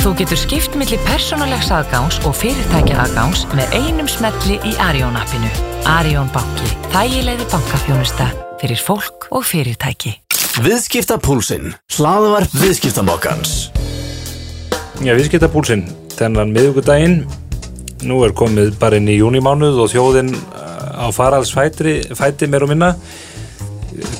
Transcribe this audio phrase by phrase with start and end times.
[0.00, 5.50] Þú getur skipt millir persónulegs aðgáns og fyrirtækja aðgáns með einum smelli í Arjón appinu.
[5.92, 6.70] Arjón banki.
[6.94, 8.30] Þægilegði bankafjónusta
[8.62, 10.14] fyrir fólk og fyrirtæki.
[10.64, 11.74] Viðskiptapúlsinn.
[11.98, 13.52] Hlaðvarp viðskiptamokkans.
[15.04, 15.84] Já, viðskiptapúlsinn.
[16.16, 17.18] Þennan miðugudaginn.
[18.08, 22.94] Nú er komið bara inn í júnimánuð og þjóðin uh, á faraldsfæti mér og minna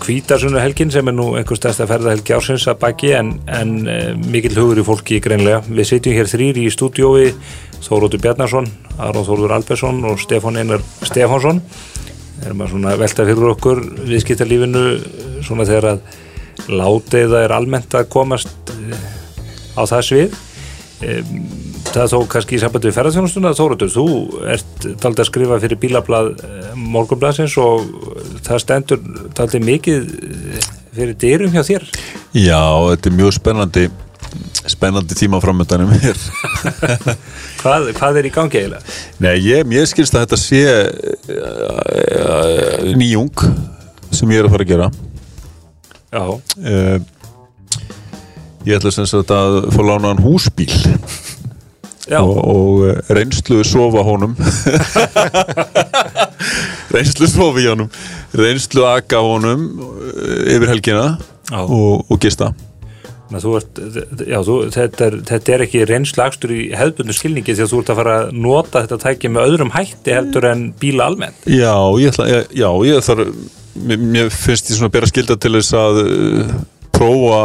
[0.02, 4.56] kvítarsunnu helgin sem er nú einhver stærsta ferðahelgi ársins að baki en, en e, mikill
[4.58, 5.62] hugur í fólki greinlega.
[5.68, 7.30] Við sitjum hér þrýr í stúdiói
[7.84, 8.68] Þórótur Bjarnarsson,
[9.00, 11.62] Aron Þóróður Albersson og Stefán Einar Stefánsson.
[12.40, 14.84] Það er maður svona velta fyrir okkur viðskiptarlífinu
[15.46, 19.02] svona þegar að láteiða er almennt að komast e,
[19.78, 20.40] á það svið.
[21.90, 24.04] Það þó kannski í sambandi við ferðarþjónustuna Þórótur, þú
[24.54, 26.28] ert taldi að skrifa fyrir bílablað
[26.78, 27.88] morgunbladsins og
[28.46, 29.00] það stendur
[29.34, 30.06] taldi mikið
[30.94, 31.88] fyrir dyrum hjá þér.
[32.36, 33.84] Já, þetta er mjög spennandi
[34.70, 36.18] spennandi tíma framöndanum hér
[37.62, 38.82] hvað, hvað er í gangi eiginlega?
[39.24, 40.60] Nei, ég, ég skilst að þetta sé
[41.34, 43.34] uh, nýjung
[44.14, 44.88] sem ég er að fara að gera.
[46.10, 46.22] Já.
[46.60, 46.98] Uh,
[48.68, 50.68] Ég ætla sem sagt að fá lánaðan húsbíl
[52.18, 54.34] og, og reynslu sofa honum.
[56.94, 57.92] Reynslu sofi honum.
[58.36, 61.06] Reynslu aga honum eh, yfir helgina
[61.62, 62.50] og, og gista.
[63.30, 63.78] Ert,
[64.26, 67.92] já, þú, þetta, er, þetta er ekki reynslagstur í hefðbundu skilningi því að þú ert
[67.92, 71.46] að fara að nota þetta tækja með öðrum hætti heldur en bíla almennt.
[71.46, 73.30] Já, ég, ætla, já, ég þarf
[73.86, 76.50] mér, mér finnst ég svona að bera skilda til þess að uh,
[76.96, 77.42] prófa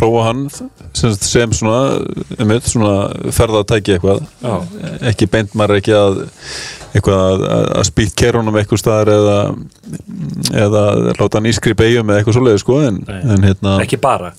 [0.00, 2.00] prófa hann sem, sem svona,
[2.40, 4.22] um eitt, svona ferðatæki eitthvað.
[4.40, 4.54] Já.
[5.12, 6.22] ekki beint maður ekki að
[6.90, 7.44] eitthvað að,
[7.78, 9.36] að spýtt kerunum eitthvað staðar eða,
[10.64, 10.84] eða
[11.20, 14.32] láta hann ískri beigjum eða eitthvað svoleiði sko en, en hérna ekki bara.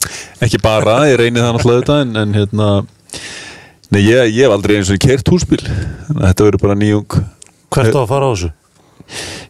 [0.43, 2.71] Ekki bara, ég reyni það náttúrulega þetta en, en hérna
[3.91, 5.61] nei, ég, ég hef aldrei eins og kert húsbíl.
[6.09, 7.21] Þetta verður bara nýjung.
[7.71, 8.51] Hvert á að fara á þessu?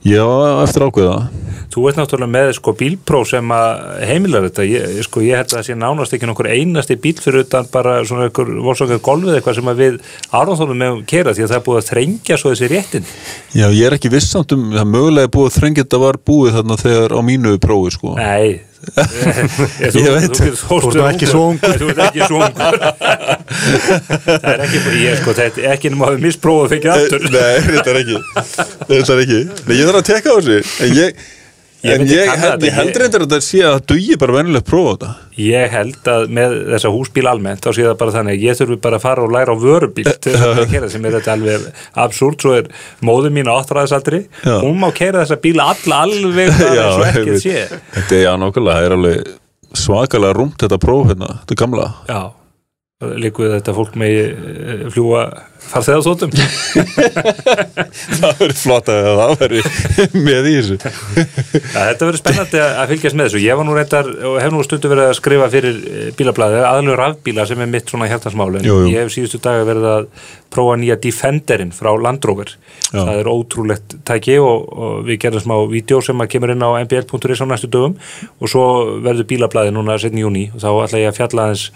[0.01, 0.25] Já,
[0.63, 1.17] eftir ákveða
[1.71, 5.55] Þú ert náttúrulega með sko bílpró sem að heimilar þetta, ég, sko ég held að
[5.55, 9.55] það sé nánast ekki nokkur einasti bíl fyrir utan bara svona einhver volsokar golfið eitthvað
[9.61, 9.99] sem að við
[10.35, 13.07] árnáþónum með kera því að það er búið að þrengja svo þessi réttin.
[13.55, 16.79] Já, ég er ekki vissamt um, það mögulega búið að þrengja þetta var búið þarna
[16.83, 18.17] þegar á mínu prófi sko.
[18.19, 20.37] Nei, ég, þú, veit.
[20.37, 21.75] Þú, þú, þú, þú ert ekki svo ungur.
[21.81, 22.79] Þú ert ekki svo ungur.
[24.31, 27.27] Það er ekki, ég sko, þetta er ekki nema að við misprófa að fengja aftur.
[27.35, 28.17] Nei, þetta er ekki.
[28.89, 29.43] Þetta er ekki.
[29.67, 30.57] Nei, ég þarf að tekka á þessu.
[30.81, 31.23] En ég
[31.81, 35.11] Ég ég, held, ég held reyndar að þetta sé að dugi bara venilegt prófa þetta.
[35.41, 38.77] Ég held að með þessa húsbíl almennt þá sé það bara þannig að ég þurfi
[38.83, 41.65] bara að fara og læra á vörubíl til þess að kera sem er þetta alveg
[42.05, 42.69] absúrt svo er
[43.09, 47.65] móður mín á áttræðisaldri hún má kera þessa bíla alla alveg bara svo ekkert sé.
[47.97, 49.33] Þetta er já, nákvæmlega, það er alveg
[49.81, 51.89] svakalega rúmt þetta próf hérna, þetta er gamla.
[52.11, 52.21] Já,
[53.21, 55.23] líku þetta fólk með eh, fljúa
[55.71, 56.31] farþeðarsótum
[57.21, 59.67] Það verður flott að það verður
[60.25, 63.41] með í þessu þetta verður spennandi að fylgjast með þessu.
[63.45, 65.79] Ég var nú reyndar og hef nú stundu verið að skrifa fyrir
[66.17, 68.91] bílablaði, aðlug rafbíla sem er mitt svona hjartansmál en Jú, jú.
[68.91, 70.09] ég hef síðustu daga verið að
[70.51, 72.51] prófa nýja Defenderinn frá Land Rover.
[72.89, 72.99] Já.
[72.99, 76.69] Það er ótrúlegt tæki og, og við gerum smá vídeo sem að kemur inn á
[76.83, 77.95] mbl.is á næstu dögum
[78.41, 78.65] og svo
[79.05, 81.69] verður bílablaði núna setni júni og þá ætla ég að fjalla aðeins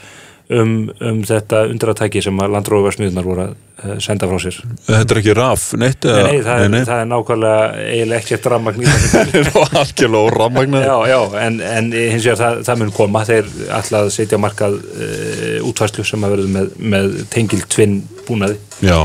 [0.53, 4.57] um, um þetta undratæki sem að Land Rover smiðunar voru að uh, senda frá sér.
[4.87, 8.49] Þetta er ekki raf, neitt Nei, nei, það, er, nei, það er nákvæmlega eiginlega ekkert
[8.53, 9.43] rammagn nei.
[9.81, 14.41] algjörlega órammagnar Já, já, en, en hins vegar það, það mun koma þeir alltaf setja
[14.41, 18.59] markað uh, útfærslu sem að verður með, með tengil tvinn búnaði.
[18.85, 18.99] Já,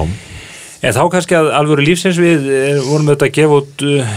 [0.81, 4.15] En þá kannski að alvöru lífsins við eh, vorum auðvitað að gefa út uh,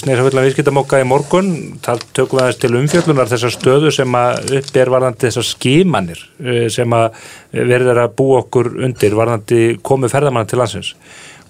[0.00, 1.50] sneisaföllan viðskiptamokka í morgun.
[1.84, 6.24] Þar tökum við aðeins til umfjöllunar þessar stöðu sem að upp er varðandi þessar skimanir
[6.24, 7.20] uh, sem að
[7.52, 10.94] verður að búa okkur undir varðandi komu ferðamanna til landsins.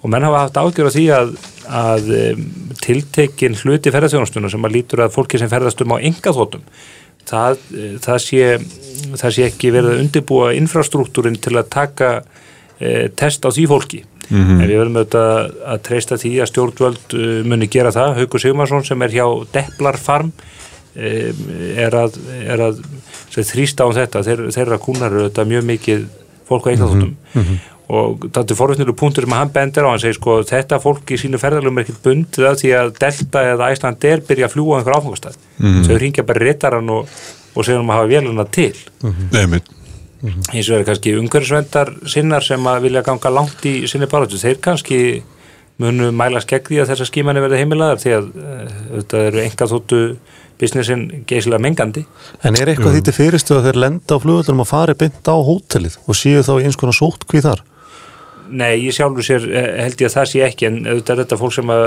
[0.03, 1.33] Og menn hafa haft ágjör á því að,
[1.79, 2.11] að
[2.83, 6.67] tiltekin hluti ferðarþjónustuna sem að lítur að fólki sem ferðast um á engaþótum
[7.27, 8.49] það, eh, það, sé,
[9.17, 12.11] það sé ekki verið að undirbúa infrastruktúrin til að taka
[12.81, 14.03] e, test á því fólki.
[14.27, 18.17] En við verðum auðvitað að treysta því að stjórnvöld uh, muni gera það.
[18.21, 21.45] Haukur Sigmarsson sem er hjá Deplar Farm um,
[21.79, 22.81] er að, er að
[23.37, 24.25] þrýsta á þetta.
[24.27, 26.05] Þeir, þeirra kúnar eru auðvitað mjög mikið
[26.51, 27.17] fólk á einhverjum
[27.87, 31.19] og þetta er forvittnilu punktur sem hann bendir á hann segir sko þetta fólk í
[31.23, 34.75] sínu ferðalum er ekkert bundið að því að Delta eða Æsland er byrja að fljúa
[34.75, 35.39] á einhver áfangastæð
[35.87, 37.15] þau ringja bara réttaran og,
[37.55, 38.73] og segja um að hafa véluna til.
[39.31, 39.76] Nefnir
[40.53, 45.01] hins vegar kannski umhverfisvendar sinnar sem að vilja ganga langt í sinni baráttu, þeir kannski
[45.83, 48.29] munu mæla skegg því að þessar skímanni verði heimilaðar því að
[48.95, 50.03] þetta eru enga þóttu
[50.57, 52.07] businessin geysilega mengandi.
[52.41, 55.37] En er eitthvað því til fyrirstu að þeir lenda á flugvöldunum og fari beint á
[55.37, 57.61] hótelið og séu þá í eins konar sótkví þar?
[58.51, 61.39] Nei, ég sjálfur sér eh, held ég að það sé ekki en auðvitað er þetta
[61.41, 61.85] fólk sem að,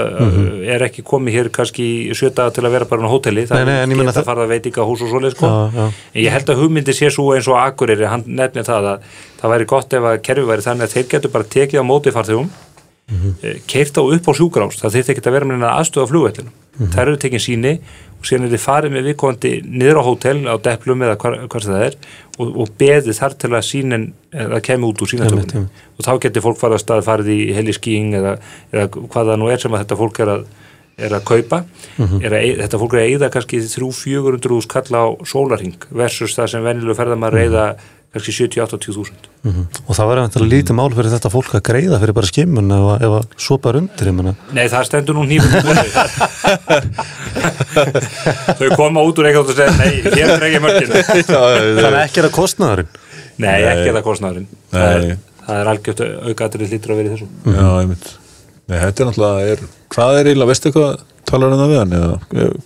[0.75, 3.63] er ekki komið hér kannski í sjö daga til að vera bara á hóteli það.
[3.65, 5.85] Nei, nei, geta það- farið að veitinga hús og svoleið sko Já, já.
[6.13, 8.99] en ég held að hugmyndi sé svo eins og Akureyri, hann nefnir það að
[9.41, 12.11] það væri gott ef að kerfi væri þannig að þeir getur bara tekið á móti
[12.15, 12.65] farþegum mm
[13.09, 13.61] Mhm.
[13.65, 16.09] keirt á upp á sjúkrás það þyrfti ekki að vera með aðstöða
[16.79, 16.95] flugvellinu Mhm.
[16.95, 17.79] þær eru tekin síni
[18.19, 21.61] og síðan er þið farið með viðkomandi niður á hótel á deplum eða hvar, hvar
[21.67, 21.95] það er
[22.39, 25.67] og, og beðið þar til að sínin eða kemur út úr sínatökunni
[25.99, 28.39] og þá getur fólk farið að stað farið í heliskíing eða,
[28.73, 30.45] eða hvað það nú er sem að þetta fólk er að
[30.99, 31.63] er að kaupa
[31.97, 32.23] Mhm.
[32.25, 36.63] er að, þetta fólk er að eyða kannski 3-400 skall á sólarhing versus það sem
[36.63, 37.75] venjulega ferðar maður eyða
[38.09, 39.27] kannski 70-80 þúsund.
[39.85, 42.85] Og það var eftir lítið mál fyrir þetta fólk að greiða fyrir bara skimmun ef,
[42.95, 44.33] að- ef að sopar undir, ég menna.
[44.57, 45.53] Nei, það stendur nú nýfum
[48.59, 50.91] Þau koma út úr eitthvað og segja Nei, hér er ekki mörgin
[51.29, 52.89] Það er ekki að kostnaðurinn.
[53.39, 54.93] Nei, ekki er það kostnæðurinn það er,
[55.45, 56.01] það er algjört
[56.31, 57.27] aukaðrið lítur að vera í þessu.
[57.45, 58.07] Já, einmitt.
[58.69, 59.59] Nei, þetta er náttúrulega, er,
[59.95, 60.91] hvað er eiginlega, veistu hvað
[61.29, 62.15] talar hann það við hann eða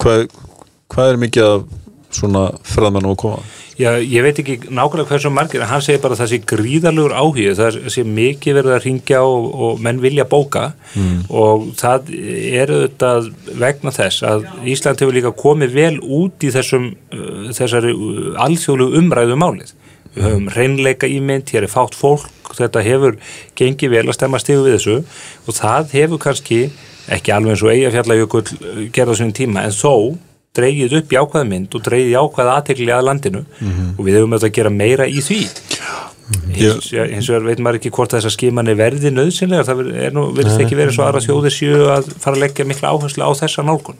[0.04, 0.18] hvað,
[0.96, 1.60] hvað er mikið af
[2.14, 3.44] svona ferðmannum að koma
[3.74, 7.14] Já, ég veit ekki nákvæmlega hversu margir en hann segir bara að það sé gríðarlegur
[7.18, 10.66] áhugi það sé mikið verið að ringja og, og menn vilja bóka.
[11.34, 13.32] Og það er auðvitað
[13.64, 19.02] vegna þess að Ísland hefur líka komið vel út í þessum uh, þessari uh, alþjóðlegu
[19.02, 19.74] umræðu um málið.
[20.14, 23.18] Við höfum reynleika ímynd, hér er fátt fólk þetta hefur
[23.58, 25.00] gengið vel að stemma stigu við þessu.
[25.48, 26.60] Og það hefur kannski
[27.10, 29.96] ekki alveg eins og Eyjafjallajökull uh, gerða svona tíma en þó
[30.54, 33.46] dreigið upp jákvæða mynd og dreigið jákvæða aðtekli að landinu.
[33.98, 35.42] Og við hefum auðvitað að gera meira í því.
[36.54, 40.24] Hins, ja, hins vegar veit maður ekki hvort þessar skimanir verði nöðsynlega það er nú,
[40.34, 43.66] verðist ekki verið svo aðra þjóðir séu að fara að leggja mikla áherslu á þessa
[43.68, 44.00] nálgun.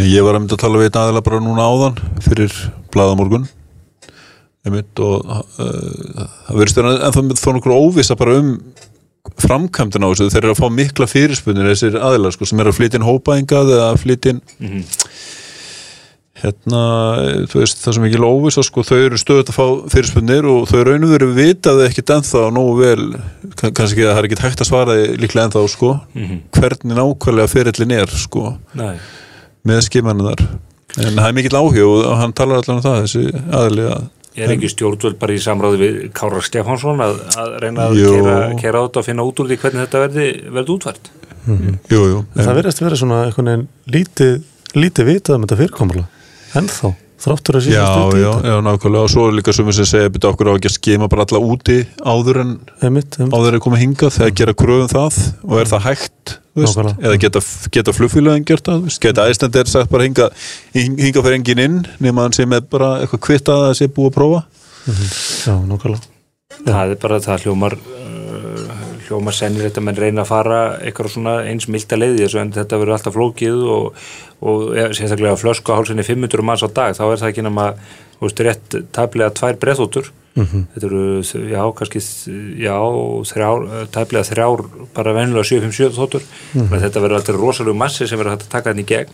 [0.00, 2.56] Ég var að mynda að tala við aðeila bara núna áðan fyrir
[2.94, 3.44] bladamorgun
[4.68, 5.42] og uh,
[6.48, 8.54] það verðist vera en það þó nokkur óvisa bara um
[9.38, 12.78] framkvæmdun á þessu, þeir eru að fá mikla fyrirspunir þessir aðilar sko, sem eru að
[12.78, 14.42] flytja inn hópaðingað eða að flytja inn
[16.42, 16.80] hérna,
[17.50, 20.82] þú veist, það sem ekki óvisa sko, þau eru stöðut að fá fyrirspunir og þau
[20.86, 23.06] raunum verið vitaði ekkit ennþá nógu vel,
[23.58, 25.90] kann- kannski að það er ekki hægt að svara líklega ennþá sko
[26.58, 28.94] hvernig nákvæmlega fyrirlin er sko Nei.
[29.66, 30.44] með skimanuðar
[30.98, 33.24] en það er mikill áhug og hann talar allan um það þessi
[33.58, 34.06] aðli að
[34.38, 38.12] er ekki stjórnvöld bara í samráði við Kára Stefánsson að, að reyna að Jú.
[38.60, 41.10] kera, át og finna út úr því hvernig þetta verði, verði útvært
[41.90, 44.36] jú, jú, En það verðist vera svona veginn lítið,
[44.78, 46.06] lítið vitað um þetta fyrirkomulega.
[46.56, 46.90] Ennþá,
[47.20, 49.04] þráttur að já, síðan já, já, nákvæmlega.
[49.04, 51.40] Og svo er líka sumir sem segja byrja okkur á ekki að skima bara alla
[51.44, 53.34] úti áður en Einmitt, einmitt.
[53.36, 54.14] áður er komið hingað?
[54.16, 55.18] Þegar gera kröfum það.
[55.48, 57.42] Og er það hægt veist, eða geta,
[57.76, 60.30] geta flugfélagin gert það veist, geta æstendir sagt bara hinga
[60.74, 64.10] hinga fyrir engin inn nema hann sé með bara eitthvað kvitt að það sé búið
[64.10, 64.40] að prófa.
[64.88, 66.08] Já, nákvæmlega.
[66.64, 68.72] það er bara það hljómar uh,
[69.06, 72.80] hljómar sennir þetta menn reyna að fara eitthvað svona eins milda leiði þessu en þetta
[72.80, 74.02] verður alltaf flókið og,
[74.40, 77.72] og sérstaklega flösku á hálsinni 500 manns á dag þá er það ekki nema
[78.18, 81.98] þú veist, rétt tæplega tvær breðþóttur þetta eru, já, kannski
[82.62, 82.76] já,
[83.26, 84.62] þrjár, tæplega þrjár
[84.94, 86.22] bara venjulega 757 þóttur
[86.54, 89.10] mm þetta verður alltaf rosalegu massi sem verður hægt að taka þetta í gegn.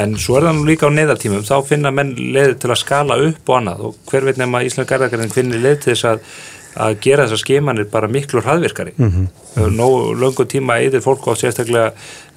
[0.00, 3.18] En svo er það nú líka á neðartímum, þá finna menn leið til að skala
[3.28, 3.82] upp og annað.
[3.86, 6.24] Og hver veit nema Ísland Garðakarinn finnir leið til þess að,
[6.74, 8.94] að gera þessar skemanir bara miklu hraðvirkari.
[8.98, 9.72] Mm -hmm.
[9.76, 9.86] Nó
[10.18, 11.92] löngu tíma eðir fólk á sérstaklega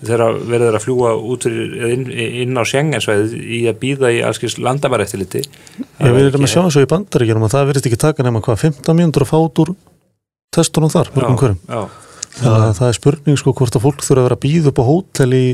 [0.05, 5.41] þegar verður að fljúa út inn, inn á Schengensvæðið í að býða í allskins landamærættiliti.
[5.99, 8.61] Ég vil erum að sjá og í bandaríkjunum að það verðist ekki taka nema hvað
[8.61, 9.75] 15 mínútur að fá út úr
[10.51, 11.59] testunum þar, mörgum hverjum.
[11.67, 11.89] Já,
[12.37, 14.79] Þannig að það er spurning sko hvort að fólk þurfa að vera að býða upp
[14.81, 15.47] á hótel í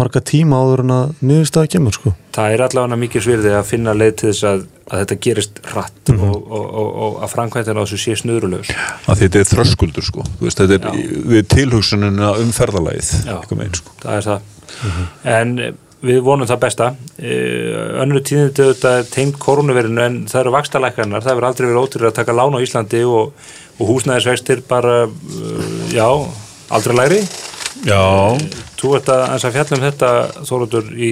[0.00, 2.14] marga tíma áður en að niðurstaða kemur sko.
[2.32, 6.12] það er allavega mikið svirði að finna leið til þess að, að þetta gerist hratt
[6.14, 8.72] og, og, og, og að framkvæmtina á þessu sé snurulaus.
[9.06, 10.26] að þetta er þröskuldur sko.
[10.38, 11.22] Þú veist, þetta er Já.
[11.34, 13.96] við tilhugsununa um megin sko.
[14.02, 14.50] Það er það.
[15.28, 16.90] En eh, við vonum það besta.
[17.20, 21.82] Uh, önnur tíðindi þetta er tengt koronavirinu en það eru vakstalækkanar það hefur aldrei verið
[21.84, 23.36] ótrúið að taka lán á Íslandi og,
[23.78, 26.08] og húsnæðisvextir bara uh, já,
[26.72, 27.24] aldrei læri
[27.86, 28.02] já,
[28.80, 30.12] þú ert að, að fjalla um þetta
[30.48, 31.10] Þórótur í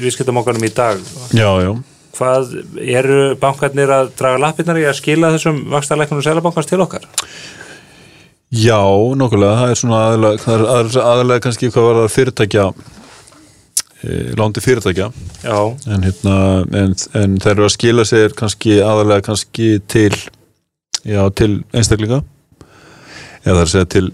[0.00, 1.02] viðskiptamokkanum í dag.
[1.36, 1.72] Já, já.
[2.12, 7.06] Hvað eru bankarnir að draga lappirnar í að skila þessum vakstalækkanum selabankans til okkar?
[8.52, 8.82] Já,
[9.16, 12.66] nokkulega, það er svona aðalega, það er aðalega, aðalega kannski hvað var það fyrirtækja
[14.02, 15.08] e, lándi fyrirtækja.
[15.48, 16.36] En, hérna,
[16.82, 20.12] en, en þeir eru að skila sér kannski aðalega kannski til
[21.00, 22.20] já, til einstaklinga.
[23.42, 24.12] Eða það er að segja til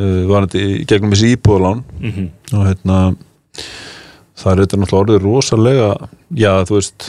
[0.00, 1.84] uh, varandi í gegnum þessi íbúðalán.
[2.00, 3.00] Mm og hérna
[4.40, 5.90] það er þetta náttúrulega orðið rosalega
[6.34, 7.08] já, þú veist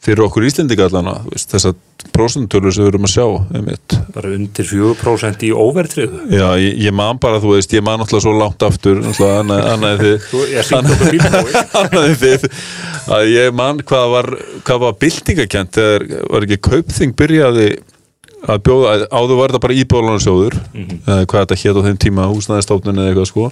[0.00, 1.74] fyrir okkur Íslendinga allana þessar
[2.14, 3.24] prósentölur sem við erum að sjá
[3.58, 3.96] einmitt.
[4.14, 8.24] bara undir 4% í óvertriðu já, ég, ég man bara, þú veist, ég man náttúrulega
[8.24, 9.02] svo langt aftur
[11.82, 12.48] annaði þið
[13.12, 14.30] að ég man hvað var,
[14.86, 17.70] var byltingakent þegar var ekki kaupþing byrjaði
[18.48, 21.00] að bjóða, áður var þetta bara íbjóðlunarsjóður Mhm.
[21.06, 23.50] eða hvað þetta hétt á þeim tíma húsnæðistofnun eða eitthvað sko.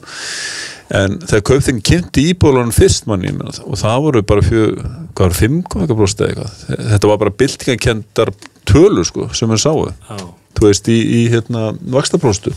[0.90, 4.62] En þegar kaupþing kynnti íbjóðlunum fyrst manni og það voru bara fjö,
[5.14, 6.86] hvað var, 5 eitthvað bróst eða eitthvað.
[6.94, 8.32] Þetta var bara byltingakentar
[8.64, 10.16] tölur sko sem við sáum, Já,
[10.56, 12.54] þú veist í, í hérna vaxtabróstu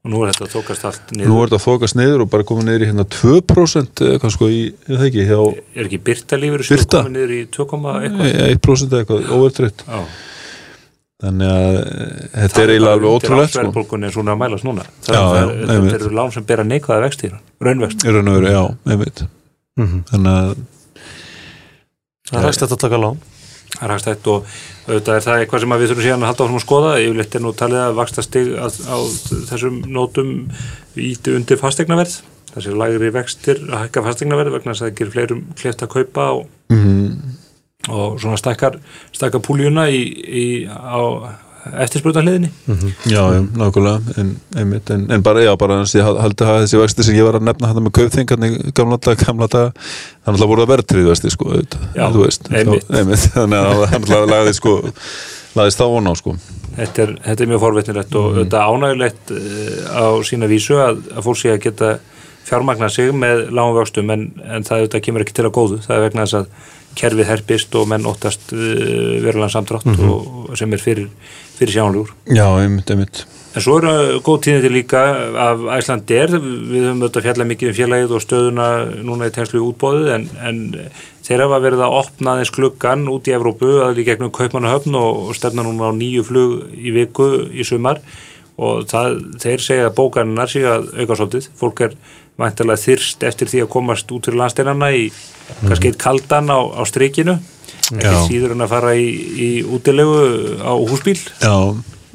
[0.00, 1.28] og nú er þetta tókast allt niður.
[1.28, 4.48] Nú er þetta fókast niður og bara komið niður í hérna 2% eða eitthvað sko
[4.48, 5.40] í, er það ekki, hjá
[5.76, 7.02] er ekki Byrta lífur Birta?
[7.04, 7.66] komið niður í 2,
[11.20, 13.64] þannig að eh, þetta er eiginlega alveg ótrúlegt sko.
[13.64, 14.12] er
[15.10, 18.62] það er, eru lán sem bera neikvæða vextir raunvext í raun og veru, já,
[18.94, 19.24] einmitt.
[19.80, 20.04] Mhm.
[20.12, 20.54] þannig að
[22.30, 23.16] Það er hægt að taka lán.
[23.70, 24.50] Það er hagstætt og
[24.86, 26.90] auðvitað er það eitthvað sem við þurfum síðan að halda áfram að skoða.
[27.02, 28.98] Yfirleitt er nú talið að vaksta stig að, á
[29.50, 30.30] þessum nótum
[30.94, 35.42] íti undir fastegnaverð þessi lægri vextir að hækka fastegnaverð vegna þess að það gerir fleirum
[35.58, 37.29] kleift að kaupa og, mm,
[37.90, 38.78] og svona stakkar,
[39.12, 40.02] stakkar púljuna í,
[40.42, 41.00] í, á
[41.84, 42.48] eftirspurðarliðinni
[43.10, 46.78] já, já, nákvæmlega en, en, en bara, já, bara og ég hal- haldi að þessi
[46.80, 49.74] vexti sem ég var að nefna þetta með kaupþingarni gamla dag, gamla dag
[50.24, 52.86] þannig að voru það verðtrið vexti, sko Já, veist, einmitt.
[52.88, 54.74] þá- einmitt þannig að hann lagði, sko
[55.58, 56.34] lagðist það vona á, sko.
[56.80, 61.24] Þetta er, þetta er mjög forvitnilegt og þetta ánægilegt eh, á sína vísu að, að
[61.26, 61.88] fólk sé að geta
[62.46, 65.80] fjármagna sig með lágum vöxtum en, en það auðvitað kemur ekki til að góðu.
[65.84, 68.62] Það er vegna þess að kerfið herpist og menn óttast uh,
[69.22, 71.10] verulegan samdrátt og, og sem er fyrir,
[71.58, 73.24] fyrir sjánljúr já, einmitt, einmitt.
[73.50, 75.00] En svo eru góð tíðindi líka
[75.42, 78.66] af Æslandir, við höfum auðvitað fjallað mikið um félagið og stöðuna
[79.08, 80.60] núna í tegnslu útbóðið en, en
[81.26, 85.24] þeir hafa verið að opna aðeins klukkan út í Evrópu að líka gegnum Kaupmannahöfn og,
[85.26, 87.98] og stefna núna á nýju flug í viku í sumar
[88.60, 91.94] og það, þeir segja að bókarinnar sé að auka svolítið, fólk er
[92.40, 95.06] væntalega þyrst eftir því að komast út fyrir landsteinana í
[95.62, 97.38] kannski eitt kaldan á, á strikinu.
[97.90, 100.20] Ekki síður en að fara í, í útilegu
[100.62, 101.18] á húsbíl.
[101.42, 101.56] Já,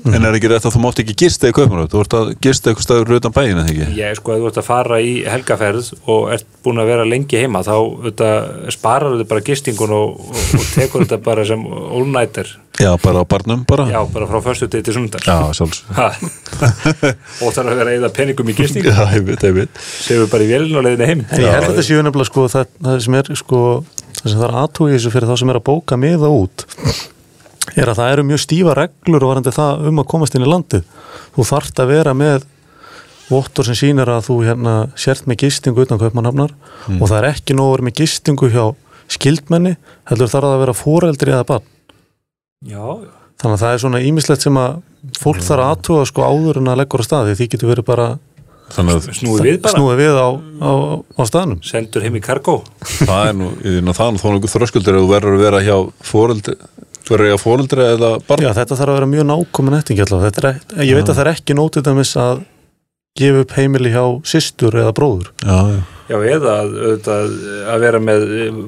[0.05, 2.71] en er ekki rétt að þú mátt ekki gista í kaupmanöf, þú vart að gista
[2.71, 3.87] eitthvað staður utan bæin, eða ekki?
[3.97, 7.63] Ég sko, þú ert að fara í helgaferð og ert búin að vera lengi heima
[7.65, 12.91] þá auðvitað, sparar þau bara gistingun og, og, og tekur þetta bara sem all-nighter, Já,
[12.99, 13.87] bara á barnum, bara?
[13.87, 15.23] Já, bara frá förstu til sundar.
[15.23, 15.85] Já sjálfs
[17.39, 18.91] og þarf að vera að eða peningum í gistingu.
[18.91, 21.21] Já, einmitt, einmitt séu við bara í velin og leiðinu heim.
[21.39, 23.61] Ég held að þetta séu nefnilega sko það, það sem er sko
[24.19, 24.29] það
[25.39, 27.14] sem það
[27.75, 30.45] er að að það eru mjög stífa reglur og varandi það um að komast inn
[30.45, 30.85] í landið.
[31.35, 32.47] Þú þarft að vera með
[33.29, 36.53] vottor sem sýnir að þú hérna sért með gistingu utan kaupmannhafnar
[36.99, 38.65] og það er ekki nóg að vera með gistingu hjá
[39.15, 39.75] skildmenni,
[40.09, 41.65] heldur þarf það að vera foreldri eða barn.
[42.65, 42.85] Já,
[43.41, 44.79] þannig að það er svona ímislegt sem að
[45.21, 48.07] fólk þarf að aðtóa sko áður en að leggur á staði því getur verið bara
[48.73, 50.29] Þannig að snúið við bara, snúið við á,
[50.65, 50.71] á,
[51.05, 51.59] á staðnum.
[51.61, 52.55] Sendur heim í kargó.
[52.81, 55.75] Það er nú, það er nú þó nokkuð þröskuldur ef þú verður að vera hjá
[56.09, 56.55] fóreldri
[57.05, 58.43] þú verður að hjá fóreldri eða barn.
[58.45, 59.77] Já, þetta þarf að vera mjög nákomin
[60.43, 61.89] er, ek- ég veit að það er ekki nótið
[62.25, 62.43] að
[63.15, 65.29] gefa upp heimili hjá systur eða bróður.
[65.45, 67.31] Já, já, Já, eða að, auðvitað,
[67.73, 68.25] að vera með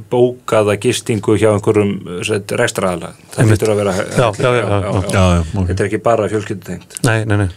[0.10, 1.92] bókaða gistingu hjá einhverjum
[2.58, 4.80] rekstraðala það getur að vera Já, já, já, já.
[5.14, 5.68] já, já, ok.
[5.68, 6.96] Þetta er ekki bara fjölskyldutengt.
[7.06, 7.48] Nei, nei, nei.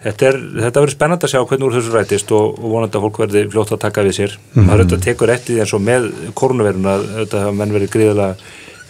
[0.00, 3.04] Þetta, er, þetta verður spennandi að sjá hvernig úr þessu rætist og, og vonandi að
[3.04, 4.36] fólk verði fljótt að taka við sér.
[4.56, 6.06] Maður auðvitað tekur eftir því eins og með
[6.40, 8.36] koronavirun að menn verið gríðilega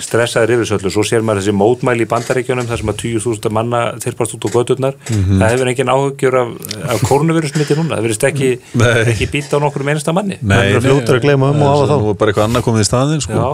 [0.05, 0.93] stressaðir yfir þessu öllu.
[0.95, 4.51] Svo sér maður þessi mótmæli í bandaríkjunum þar sem að 20.000 manna þyrpast út á
[4.55, 4.97] gödurnar.
[5.09, 6.55] Það hefur engin áhugjur af,
[6.95, 7.97] af koronavirusmiti núna.
[7.97, 8.93] Það verðist ekki, Nei.
[9.15, 10.39] ekki býta á nokkur einasta manni.
[10.41, 11.97] Menn eru fljótir að gleyma um og hafa þá.
[11.99, 13.41] Er bara eitthvað annað komið í staðinn sko.
[13.41, 13.51] Já,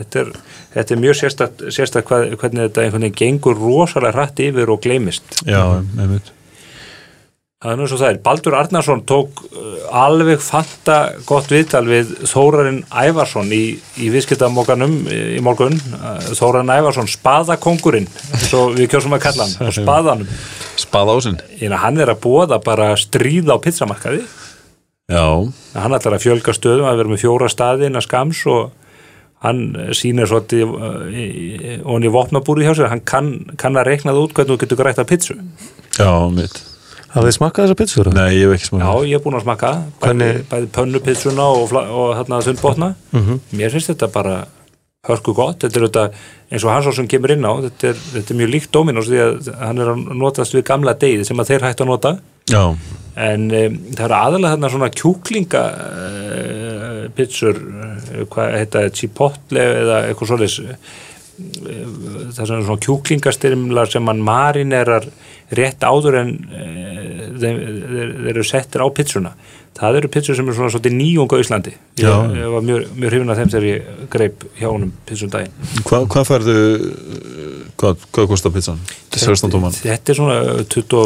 [0.00, 0.32] þetta er,
[0.78, 1.20] þetta er mjög
[2.04, 5.42] hvað, hvernig þetta einhvern veginn gengur rosalega hratt yfir og gleymist.
[5.46, 5.60] já,
[5.98, 6.32] einmitt
[7.64, 8.16] Það er nú svo það er.
[8.20, 15.40] Baldur Arnarsson tók uh, alveg fanta gott viðtal við Þórarinn Ævarsson í, í viðskiptamókanum í
[15.44, 15.78] morgun.
[15.96, 18.10] Uh, Þórarinn Ævarsson, spaðakongurinn,
[18.44, 20.34] svo við kjósum að kalla hann, spaðanum.
[20.84, 24.20] Spað ásinn Eina, hann er að búa bara stríða á pizzamarkaði.
[25.08, 25.24] Já,
[25.78, 28.74] Hann ætlar að fjölga stöðum, að vera með fjóra staði innan skams og
[29.44, 29.64] hann
[29.96, 34.22] sýnir svolítið uh, og hann í vopnabúri hjá sér, hann kann, kann að reikna það
[34.28, 35.40] út hvernig þú getur grætt að pizzu.
[35.96, 36.73] já, mitt
[37.14, 38.10] Hafið þið smakkað þessa pizzur?
[38.14, 41.46] Nei, ég hef ekki Já, smakað ég er búin að smakka bæði, Hvernig- bæði pönnupizzuna
[41.54, 42.88] og, og þarna þundbotna
[43.54, 44.36] mér finnst þetta bara
[45.04, 46.04] hörku gott, þetta er þetta
[46.50, 49.22] eins og hans sem kemur inn á, þetta er, þetta er mjög líkt Dominos því
[49.24, 52.12] að hann er að notast við gamla degið sem að þeir hættu að nota.
[52.50, 52.62] Já,
[53.24, 59.66] en um, það eru aðalega þarna svona kjúklinga uh, pizzur eh, hvað heita það, chipotle
[59.82, 60.56] eða eitthvað svoleiðis.
[60.64, 61.84] Eh,
[62.34, 65.06] það er svona kjúklingastyrmlar sem mann marinerar
[65.50, 66.64] rétt áður en e,
[67.40, 67.60] þeir,
[67.90, 69.34] þeir, eru settir á pizzuna.
[69.74, 71.72] Það eru pizzur sem eru svona svolítið nýjunga á Íslandi.
[71.98, 75.56] Ég, ég var mjög, mjög hrifin af þeim þegar ég greip hjá honum pizzum daginn.
[75.82, 76.58] Hva, hvað færðu
[77.80, 78.78] hvað, hvað kostar pizzan?
[79.14, 79.74] 16 tóman.
[79.74, 80.36] þetta er svona
[80.74, 81.02] 20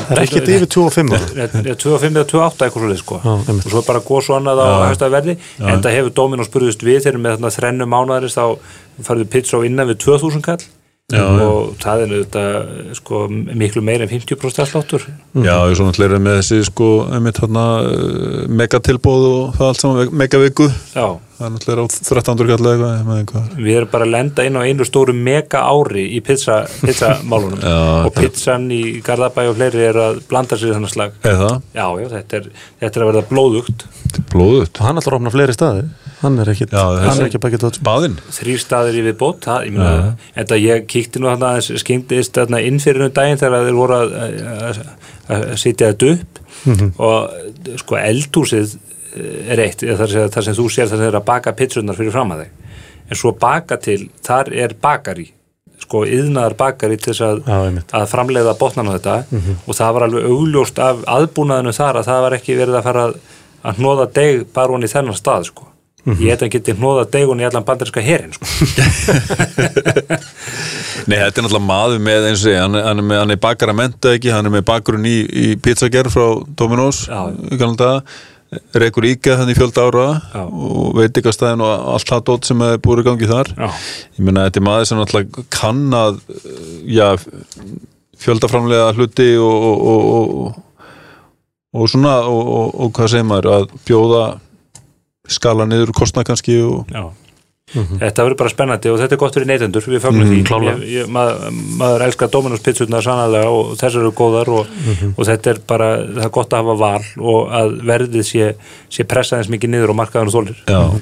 [0.00, 1.46] Það er ekkert yfir 25 ára.
[1.68, 2.26] 25 eða?
[2.32, 3.20] 28 eitthvað svolítið sko.
[3.24, 6.84] Já, og svo bara góð svo annað á hægsta verði en það hefur Dominos spurðist
[6.86, 8.44] við þegar með þarna þrennu mánuðarist þá
[9.06, 10.60] farðu pizza á innan við 2000 kall
[11.10, 12.44] Já, og það er þetta
[12.98, 15.06] sko miklu meir en 50% afsláttur.
[15.34, 17.64] Já, ég er svona allir með þessi sko, einmitt hérna
[18.60, 20.68] megatilbóð og það allt saman, megaviku.
[20.94, 21.06] Já,
[21.40, 23.54] það er náttúrulega á 1300 kall eða eitthvað, ég með eitthvað.
[23.56, 27.62] Við erum bara að lenda inn á einu stóru mega ári í pizza, pizzamálunum.
[27.70, 31.16] Já, og pizzan í Garðabæ og fleiri er að blanda sér þannig slag.
[31.24, 32.50] Já, já, þetta er,
[32.84, 33.86] þetta er að verða blóðugt.
[34.30, 35.86] Blóðut Og hann ætlar að opna fleiri staði.
[36.20, 36.50] Hann er
[37.22, 40.82] er ekki bakið tótt baðinn þrýr staðir í viðbót það, ég meina, en það ég
[40.90, 44.12] kíkti nú þarna aðeins skingdist þarna inn fyrir um daginn þegar þeir voru að,
[44.66, 44.82] að,
[45.38, 46.42] að sitja þetta upp.
[47.00, 48.76] Og sko eldhúsið
[49.16, 51.52] er eitt, eða þar, sem- þar sem þú sér þar sem þeir eru að baka
[51.58, 52.50] pizzunar fyrir fram að þig
[53.10, 55.28] en svo baka til, þar er bakari
[55.80, 59.14] sko yðnaðar bakari til þess að, Já, að framleiða botnan á þetta
[59.66, 63.04] og það var alveg augljóst af aðbúnaðinu þar að það var ekki verið að fara
[63.08, 63.16] að,
[63.64, 65.66] að hnóða deg bara hún í þennan stað sko.
[66.06, 68.46] ég heit að geti hnóða degun í allan bandarinska herin sko.
[71.10, 73.34] Nei, þetta er náttúrulega maður með eins og segja, hann, er- hann er með, hann
[73.34, 76.26] er bakar að menta ekki, hann er með bakurinn í, í pizzagerð frá
[76.60, 77.20] Dominos, Já.
[77.60, 78.02] kannlega
[78.82, 80.42] rekur íka þannig í fjölda ára Já.
[80.42, 83.52] og veit ekki að staðin og allt það dót sem er búið í gangi þar
[83.54, 83.68] Já.
[84.18, 86.18] ég meina þetta er maður sem náttúrulega kann að
[86.90, 87.06] já,
[88.20, 90.86] fjöldaframlega hluti og, og, og, og,
[91.78, 94.24] og svona og, og, og hvað segir maður að bjóða
[95.30, 97.04] skala niður kostna kannski og Já.
[97.70, 100.40] Þetta verður bara spennandi og þetta er gott fyrir neytendur, við fagnum Mhm, því.
[100.48, 100.88] Klárlega.
[100.90, 105.14] ég, maður, maður elskar Dominos pizzurnar sannlega og þessar eru góðar og, Mhm.
[105.16, 108.54] og þetta er bara, það er gott að hafa val og að verðið sé,
[108.90, 111.00] sé pressaðins mikið niður og markaðan og þólir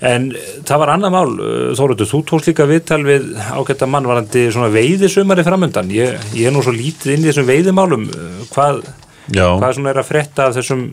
[0.00, 1.30] en eh, það var annað mál
[1.76, 5.90] Þóruður, þú tókst líka viðtal við ágætta mann varandi svona veiðisumari framundan.
[5.92, 8.08] Ég, ég er nú svo lítið inn í þessum veiðimálum.
[8.08, 8.80] Eh, hvað,
[9.60, 10.86] hvað er að frétta af þessum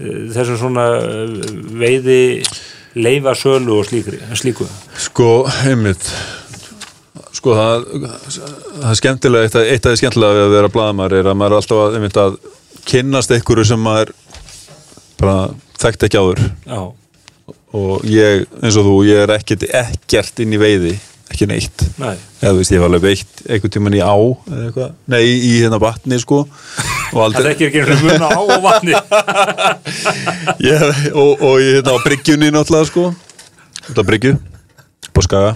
[0.00, 2.42] eh, þessum svona eh, veiði
[2.94, 4.66] leifa sölu og slíkri, slíku.
[5.00, 5.28] Sko,
[5.66, 6.08] einmitt.
[7.32, 7.86] Sko, það,
[8.80, 11.60] það er skemmtilega eitt, af- því skemmtilega við að vera blaðamar er að maður er
[11.62, 12.36] alltaf að, einmitt, að
[12.92, 14.12] kynnast einhverju sem maður
[15.22, 15.36] bara
[15.82, 16.42] þekkt ekki áður.
[16.66, 16.82] Já,
[17.72, 20.94] og ég, eins og þú, ég er ekkert, ekkert inn í veiði
[21.32, 21.84] ekki neitt.
[21.98, 24.14] Næ, eða þú veist, ég var alveg veitt einhvern tímann í á
[25.10, 26.44] nei, í, í hérna vatni sko.
[27.10, 28.94] Það er ekki eins og mun á og vatni.
[30.72, 33.08] Ég, og, og ég hérna á bryggjunni náttúrulega sko.
[33.92, 35.52] Á bryggju, á skaga.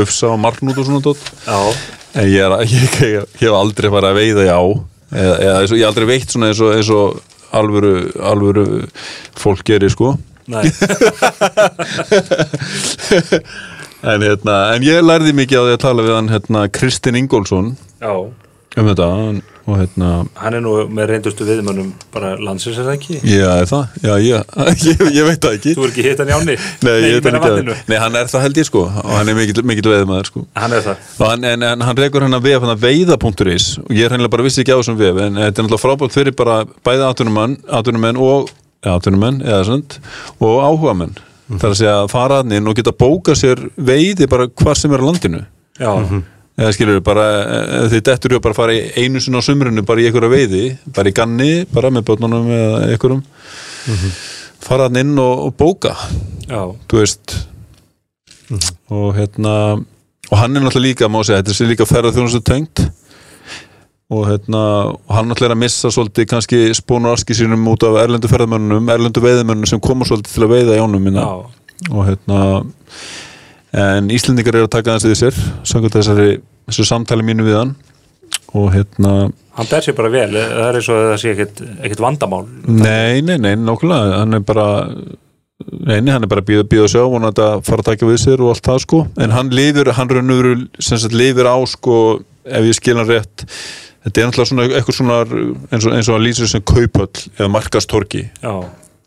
[0.00, 1.58] Ufsa og marknút og svona tótt Já,
[2.16, 4.62] en ég, er, ég, ég, ég hef aldrei farið að veiða í á.
[5.14, 7.20] Eða, eða ég hef aldrei veitt svona eins og, eins og
[7.54, 8.64] alvöru, alvöru
[9.38, 10.14] fólk gerir sko.
[10.50, 10.60] Næ,
[14.12, 17.74] en, hérna, en ég lærði mikið á því að tala við hann hérna, Kristinn Ingólfsson.
[18.00, 18.14] Já.
[18.74, 22.96] Um þetta hann- og hérna Hann er nú með reyndustu viðmönnum bara landsins er það
[22.98, 23.16] ekki?
[23.24, 23.94] Já, er það?
[24.04, 24.50] Já, ég,
[24.90, 25.74] ég, ég veit það ekki.
[25.78, 26.56] Þú er ekki hitt hann í áni?
[26.84, 28.84] Nei, veit ekki Nei, hann er það held ég sko.
[28.84, 30.44] Og hann er mikill, veðmaður sko.
[30.60, 31.08] Hann er það.
[31.22, 34.34] Hann, en, en hann rekur hann að vef hann að veiða.is og ég er hennilega
[34.36, 36.60] bara vissi ekki á þessum vef en þetta er náttúrulega frábært fyrir bara
[37.08, 38.50] atvinnumenn, atvinnumenn og
[38.84, 39.96] ja, atvinnumenn, eða svont
[40.44, 41.16] og áhugamenn
[41.48, 44.92] þar að segja að fara hann inn og geta bóka sér veiði bara hvar sem
[44.94, 45.42] er á landinu.
[45.80, 45.92] Já,
[46.54, 49.46] eða skilur við bara, eh, þið dettur ju bara að fara í einu sinna á
[49.46, 53.24] sumrinu bara í einhverja veiði bara í ganni, bara með börnunum eða einhverjum.
[54.64, 55.96] Fara hann inn og, og bóka.
[56.48, 57.34] Já, þú veist.
[58.92, 59.54] Og hérna
[60.30, 62.80] og hann er náttúrulega líka, má segja, þetta er líka ferða þjónustu tengt
[64.14, 64.62] og hérna
[65.10, 69.22] hann náttúrulega er að missa svolítið kannski spónu aski sínum út af erlendu ferðamönnum erlendu
[69.24, 71.24] veiðamönnum sem koma svolítið til að veiða í ánum minna.
[71.90, 72.42] Og hérna
[73.74, 76.28] en Íslendingar eru að taka þessi við sér samkvæmt þessari,
[76.70, 77.74] þessu samtali mínu við hann.
[78.54, 79.16] Og hérna
[79.54, 82.46] Hann ber sér bara vel, það er eins og það sé ekkit vandamál.
[82.66, 84.16] Nei, nei, nei, nákvæmlega.
[84.22, 84.66] Hann er bara
[85.64, 88.18] Nei, nei, hann er bara að býða, að sjá og að fara að taka við
[88.20, 89.00] sér og allt það sko.
[89.22, 90.48] En hann lifir, hann raunur
[90.82, 91.98] sem sagt lifir á sko,
[92.44, 93.46] ef ég skil hann rétt
[94.04, 97.50] þetta er náttúrulega svona eitthvað svona eins og, eins og hann lýsir sem kaupöll eða
[97.52, 98.54] markastorki, Já,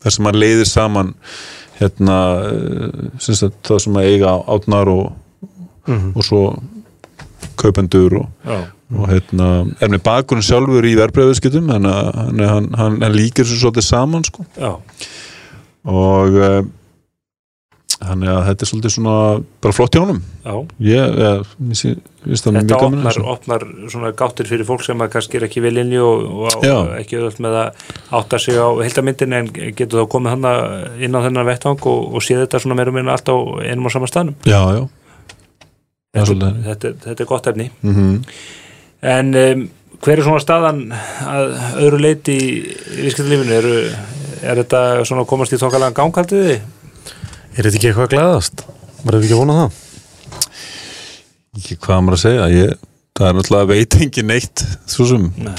[0.04, 1.14] þar sem hann leiðir saman
[1.78, 2.16] hérna
[2.48, 5.06] eh, sagt það sem að eiga átnar og,
[5.88, 6.42] og svo
[7.58, 8.50] kaupendur og,
[8.94, 9.48] og hérna,
[9.82, 14.46] er með bakurinn sjálfur í verbreyfiðskiptum hann, hann, hann, hann, líkir svo svolítið saman sko.
[15.88, 16.60] Og uh,
[17.98, 19.14] þannig að þetta er svolítið svona
[19.64, 20.20] bara flott hjá honum.
[20.84, 25.64] Ég, ég, ég, þetta opnar, opnar svona gáttir fyrir fólk sem að kannski er ekki
[25.64, 27.82] vel inni og, og, og ekki öðvöld með að
[28.20, 32.24] átta sig á heildamyndin en getur þá komið hann inn á þennan vettvang og, og
[32.24, 34.38] séð þetta svona meira og minna allt á einum og sama staðnum?
[34.46, 34.86] Já, já,
[36.22, 37.70] þetta, þetta, þetta er gott efni.
[37.82, 38.22] Mm
[39.00, 39.66] en um,
[40.02, 40.80] hver er svona staðan
[41.26, 41.52] að
[41.84, 42.48] öðru leiti í
[43.02, 43.58] viðskiptalífinu?
[43.58, 43.68] Er,
[44.48, 46.58] er þetta svona komast í þokkalega ganghaldiði?
[47.58, 48.64] Er þetta ekki eitthvað að glæðast?
[49.02, 49.84] Maður hefur ekki vonað það?
[51.58, 52.76] ekki hvað maður að segja ég,
[53.18, 55.56] það er náttúrulega veit engin neitt svo sem Nei.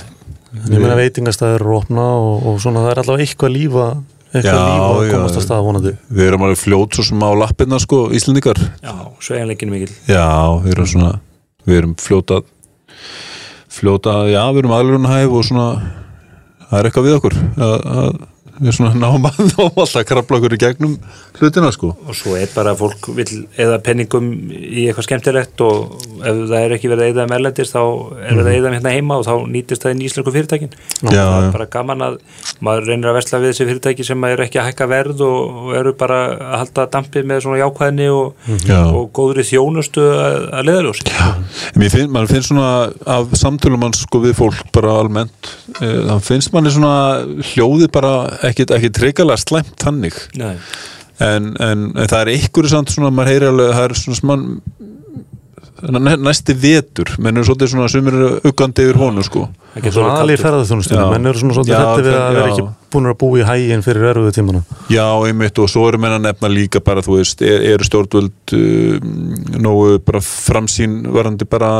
[0.49, 3.83] Ég meina veitingastæður eru opna og, og svona það er allavega eitthvað lífa
[4.29, 5.45] eitthvað lífa að já, komast að já.
[5.45, 8.93] stað vonandi við erum alveg fljót svo sem á lappirna sko, Íslandikar Já,
[9.25, 10.25] sveigjanleikin mikill já,
[10.63, 11.11] við erum svona
[11.67, 12.41] við erum fljóta
[13.69, 15.67] fljóta, já, við erum aðlunahæf og svona
[16.69, 18.19] það er eitthvað við okkur að, að
[18.59, 20.95] við svona náum að náum alltaf krabla okkur í gegnum
[21.39, 21.93] hlutina sko.
[22.05, 23.27] Og svo er bara að fólk vil
[23.59, 27.73] eða penningum í eitthvað skemmtilegt og ef það er ekki verið að eða um erlendis
[27.73, 30.73] þá er verið að eða um hérna heima og þá nýtist það í íslensku fyrirtækin.
[31.07, 32.19] Já, það er bara gaman að
[32.65, 35.75] maður reynir að vesla við þessi fyrirtæki sem eru ekki að hækka verð og, og
[35.79, 38.79] eru bara að halda dampið með svona jákvæðni og, Já.
[38.83, 41.07] og góðri þjónustu að, að leðaljósi
[41.79, 42.69] Mér finn, mann finnst svona
[43.09, 45.51] af samtölum mann sko við fólk bara almennt
[48.49, 50.17] ekkit, ekkit regalega slæmt þannig.
[50.39, 50.55] Nei,
[51.19, 54.45] en, en, en það er einhverju samt svona maður heyri alveg, það er svona smann
[55.81, 57.15] næ- næsti vetur.
[57.19, 59.47] Menn eru svolítið svona sumir eru uggandi yfir honu sko.
[59.79, 61.09] Svona alveg Já.
[61.11, 64.07] menn eru svona svolítið hætti við að vera ekki búin að búa í hæginn fyrir
[64.11, 64.63] erfiðu tímana.
[64.89, 68.55] Já, einmitt og svo eru menn að nefna líka bara, þú veist, er, eru stjórnvöld
[68.57, 68.99] uh,
[69.59, 71.71] nógu bara framsýn varandi bara,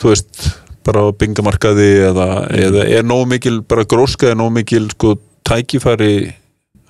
[0.00, 0.46] þú veist
[0.86, 6.12] bara á bingamarkaði eða, eða er nógu mikil bara gróska eða nógu mikil sko tækifæri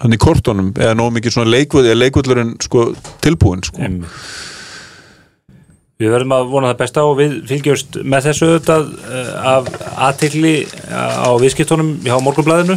[0.03, 2.91] hann í kortunum eða nógu mikil svona leikvöld eða leikvöldurinn sko
[3.25, 3.93] tilbúin sko.
[5.97, 9.71] Við verðum að vona það besta og við fylgjumst með þessu auðvitað eh, af
[10.11, 10.53] aðtikli
[10.93, 12.77] á viðskiptunum hjá morgunblæðinu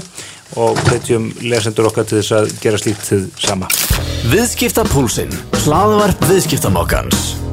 [0.64, 3.70] og hvetjum lesendur okkar til þess að gera slíkt þið sama.
[4.32, 7.49] Viðskiptapúlsinn, hlaðvarp viðskiptamokkans.